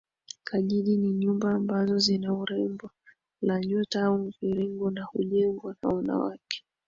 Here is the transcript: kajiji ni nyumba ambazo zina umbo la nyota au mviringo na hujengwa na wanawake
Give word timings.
kajiji 0.43 0.97
ni 0.97 1.13
nyumba 1.13 1.51
ambazo 1.51 1.97
zina 1.99 2.33
umbo 2.33 2.89
la 3.41 3.59
nyota 3.59 4.03
au 4.05 4.17
mviringo 4.17 4.91
na 4.91 5.03
hujengwa 5.03 5.75
na 5.83 5.89
wanawake 5.89 6.63